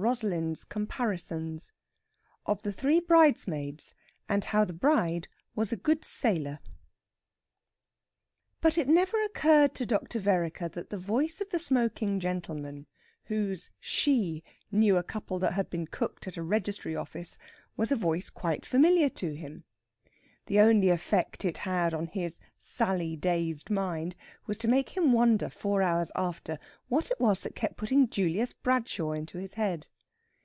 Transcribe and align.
ROSALIND'S 0.00 0.62
COMPARISONS. 0.62 1.72
OF 2.46 2.62
THE 2.62 2.70
THREE 2.72 3.00
BRIDESMAIDS, 3.00 3.96
AND 4.28 4.44
HOW 4.44 4.64
THE 4.64 4.72
BRIDE 4.72 5.26
WAS 5.56 5.72
A 5.72 5.76
GOOD 5.76 6.04
SAILOR 6.04 6.60
But 8.60 8.78
it 8.78 8.86
never 8.86 9.20
occurred 9.24 9.74
to 9.74 9.86
Dr. 9.86 10.20
Vereker 10.20 10.68
that 10.68 10.90
the 10.90 10.98
voice 10.98 11.40
of 11.40 11.50
the 11.50 11.58
smoking 11.58 12.20
gentleman, 12.20 12.86
whose 13.24 13.70
"she" 13.80 14.44
knew 14.70 14.96
a 14.96 15.02
couple 15.02 15.40
that 15.40 15.54
had 15.54 15.68
been 15.68 15.88
cooked 15.88 16.28
at 16.28 16.36
a 16.36 16.44
registry 16.44 16.94
office, 16.94 17.36
was 17.76 17.90
a 17.90 17.96
voice 17.96 18.30
quite 18.30 18.64
familiar 18.64 19.08
to 19.08 19.32
him. 19.34 19.64
The 20.46 20.60
only 20.60 20.88
effect 20.88 21.44
it 21.44 21.58
had 21.58 21.92
on 21.92 22.06
his 22.06 22.40
Sally 22.58 23.16
dazed 23.16 23.68
mind 23.68 24.16
was 24.46 24.56
to 24.58 24.66
make 24.66 24.96
him 24.96 25.12
wonder 25.12 25.50
four 25.50 25.82
hours 25.82 26.10
after 26.16 26.58
what 26.88 27.10
it 27.10 27.20
was 27.20 27.42
that 27.42 27.54
kept 27.54 27.76
putting 27.76 28.08
Julius 28.08 28.54
Bradshaw 28.54 29.12
into 29.12 29.36
his 29.36 29.54
head. 29.54 29.88